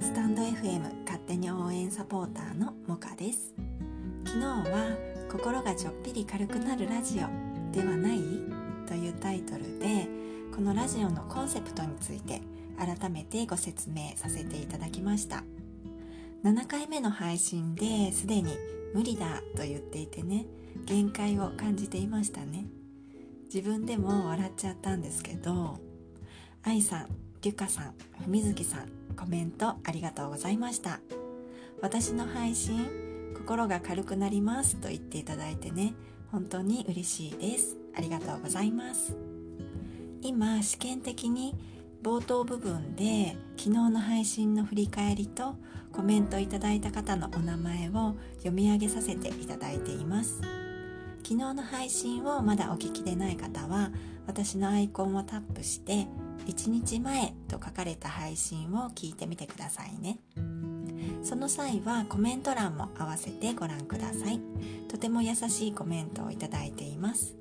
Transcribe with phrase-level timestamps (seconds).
[0.00, 3.54] スタンド FM 勝手に応援サポーターのモカです。
[4.24, 4.96] 昨日は
[5.30, 8.20] 心がちょっぴり軽くなるラジオではない？
[8.88, 10.08] というタイトルで
[10.54, 12.40] このラジオのコンセプトについて
[12.78, 15.44] 改めてご説明させていただきました。
[16.44, 18.56] 7回目の配信ですでに
[18.94, 20.46] 無理だと言っていてね
[20.86, 22.64] 限界を感じていましたね。
[23.52, 25.78] 自分でも笑っちゃったんですけど
[26.62, 27.06] 愛さん、
[27.42, 31.00] りゅかさん、ふみずきさんコメントありがとうございました。
[31.82, 32.86] 私の配信
[33.36, 34.76] 心が軽くなります。
[34.76, 35.92] と言っていただいてね
[36.32, 37.76] 本当に嬉しいです。
[37.94, 39.14] ありがとうございます。
[40.22, 41.54] 今試験的に
[42.02, 45.54] 冒頭部分で昨日の配信の振り返りと
[45.92, 50.40] コメントいただいた方のお名前を読み上げさせていただいています。
[51.22, 53.90] 昨日の配信をまだお聞きでない方は
[54.26, 56.06] 私のアイコンをタップして
[56.50, 60.18] 1日前と書かれた配信を聞いてみてくださいね。
[61.22, 64.40] その際はコメント欄も合わせてご覧ください。
[64.88, 67.36] とても優しいコメントをいただいています。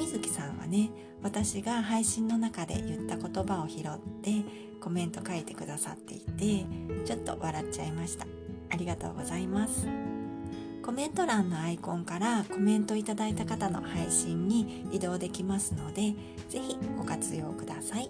[0.00, 0.90] 水木さんはね
[1.22, 3.82] 私が配信の中で言った言葉を拾っ
[4.22, 4.44] て
[4.80, 6.66] コメント書いてくださっていて
[7.04, 8.26] ちょっと笑っちゃいました。
[8.70, 10.15] ありがとうございます。
[10.86, 16.14] コメント欄のアイコンからコメントいただいた方の配信に移動できますので
[16.48, 18.08] 是非ご活用ください。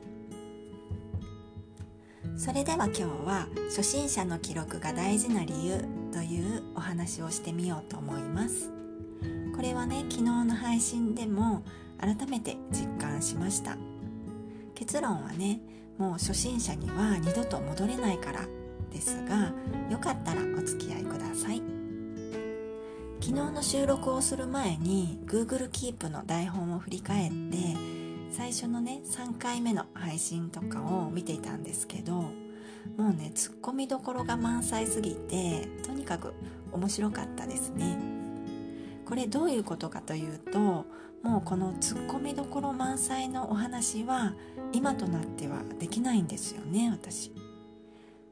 [2.36, 8.70] それでは今日は初心者の記録が大事な理由というお話をしてみようと思います。
[9.56, 11.62] これはね昨日の配信でも
[11.98, 13.78] 改めて実感しました。
[14.74, 15.60] 結論はね
[15.96, 18.40] もう初心者には二度と戻れないから
[18.92, 19.54] ですが
[19.90, 21.75] よかったらお付き合いください。
[23.26, 27.56] 昨日の収録をする前に Google Keep の台本を振り返って
[28.30, 32.30] 最初のね3回目の配信とかを見ていたんですけども
[32.98, 36.34] うねツッコミどころが満載すぎてとにかく
[36.70, 37.98] 面白かったですね。
[39.04, 40.60] これどういうことかというと
[41.24, 44.34] もうこのツッコミどころ満載のお話は
[44.72, 47.32] 今となってはできないんですよね私。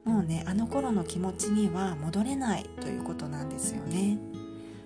[0.04, 4.21] もうねあの頃の気持ちには戻れないということなんですよね。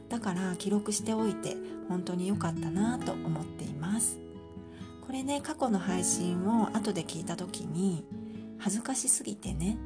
[0.08, 1.56] だから記録しておいて
[1.88, 4.18] 本当に良かったなと思っています。
[5.06, 8.04] これね過去の配信を後で聞いた時に
[8.58, 9.78] 恥ずかしすぎてね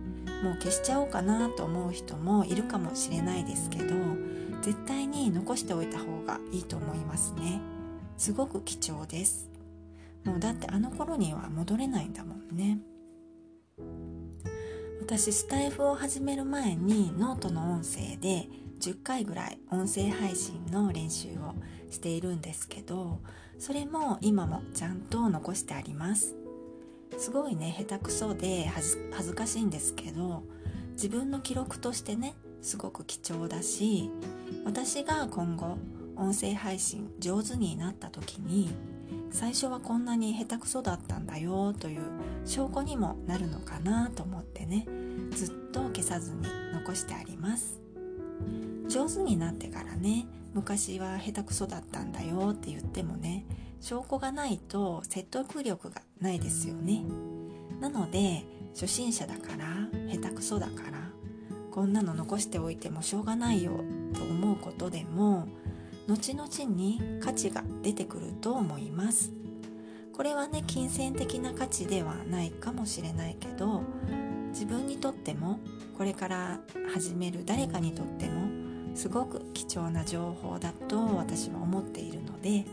[0.43, 3.95] もう消しちゃおうかなと思う人もいるかもしれないですけど
[4.63, 7.61] 絶対に残しておいた方がいいと思いますね。
[8.17, 9.51] すごく貴重です。
[10.25, 12.79] もうだってあの頃には戻れないんだもんね。
[15.01, 18.49] 私スタイフを始める前にノートの音声で
[18.83, 21.55] 10回ぐらい音声配信の練習を
[21.89, 23.21] しているんですけど
[23.57, 26.35] それも今もちゃんと残してあります。
[27.17, 30.43] すごいね下手くそで恥ずかしいんですけど
[30.93, 34.11] 自分の記録としてねすごく貴重だし
[34.65, 35.77] 私が今後
[36.17, 38.75] 音声配信上手になった時に
[39.31, 42.03] 最初はこんなに下手くそだったんだよという
[42.47, 44.87] 証拠にもなるのかなと思ってね
[45.33, 47.82] ずっと消さずに残してあります。
[48.89, 53.47] 上手になってからね昔は下手くそだったんだよって言ってもね
[53.81, 57.03] 証拠がないと説得力がないですよね。
[57.81, 58.45] なので
[58.75, 61.11] 初心者だから下手くそだから
[61.71, 63.73] こんなの残しておいてもしょうがないよ
[64.15, 65.49] と思うことでも
[66.07, 69.33] 後々に価値が出てくると思います。
[70.13, 73.83] これはね金銭的な価値ではないかもしれないけど
[74.51, 75.59] 自分にとっても
[75.97, 76.61] これから
[76.93, 82.65] 始める誰かにとってもすごく貴重な情報だと私は思っているので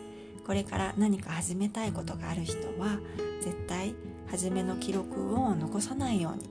[0.46, 3.00] これから何か始めたいことがある人は
[3.42, 3.96] 絶対
[4.30, 6.50] 初めの記録を残さないように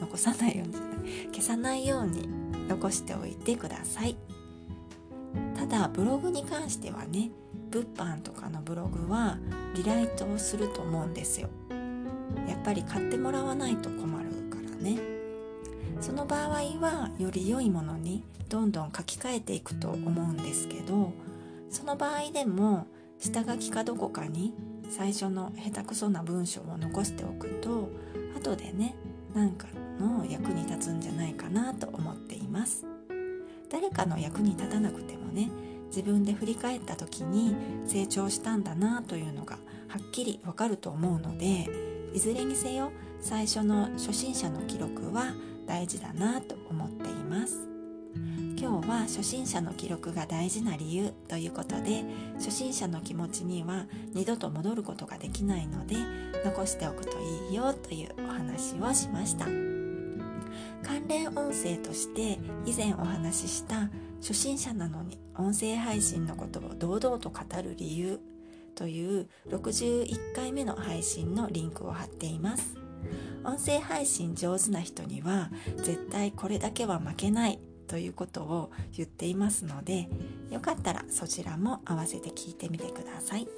[0.00, 0.96] 残さないようにじゃない
[1.26, 2.28] 消さないように
[2.68, 4.16] 残しておいてください。
[5.54, 7.30] ただブログに関してはね
[7.70, 9.38] 物販とかのブログは
[9.74, 11.48] リライトをすると思うんですよ。
[12.48, 15.09] やっぱり買ってもらわないと困るからね。
[16.30, 16.48] 場合
[16.80, 21.12] はより良いものにどんどん書き換えていくと思うんですけど
[21.70, 22.86] その場合でも
[23.18, 24.54] 下書きかどこかに
[24.88, 27.90] 最初の下手くそな文章を残しておくと
[28.36, 28.94] 後でね
[29.34, 29.66] 何か
[29.98, 32.86] の役に立つんじゃないかなと思っています。
[33.68, 35.48] 誰かの役に立たなくてもね
[35.88, 37.54] 自分で振り返った時に
[37.86, 41.68] 成長したんだなというのがはっきりわかると思うので
[42.12, 42.90] いずれにせよ
[43.20, 45.34] 最初の初心者の記録は
[45.70, 47.60] 大事だなと思っています。
[48.58, 55.94] 今日は初心者の記録が大事な理由ということで初心者の気持ちには二度と戻ることができないので
[56.44, 57.16] 残しておくと
[57.48, 59.44] いいよというお話をしました。
[60.82, 63.88] 関連音声として以前お話しした
[64.20, 68.18] 初心者なのに音声配信のことを堂々と語る理由
[68.74, 72.79] という61回目の配信のリンクを貼っています。
[73.44, 80.08] 音声配信上手な人には絶対これだけは負けないということを言っていますので
[80.50, 83.48] よかったらそちらも合わせて聞いてみてください。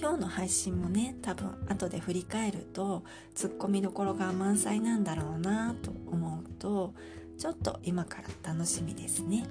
[0.00, 3.04] 今日の配信もね多分後で振り返ると
[3.34, 6.94] ツッコミどころが満載なんだろうなと思うと
[7.36, 9.46] ちょっと今から楽しみですね。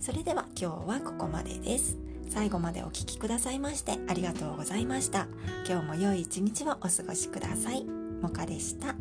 [0.00, 1.98] それでは今日はここまでです。
[2.36, 5.26] 最後までお聴きくださいましてありがとうございました。
[5.66, 7.86] 今日も良い一日をお過ごしください。
[7.86, 8.94] もかでした。